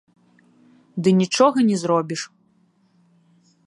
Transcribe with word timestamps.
Ды 1.07 1.13
нічога 1.21 1.57
не 1.69 1.77
зробіш. 1.85 2.21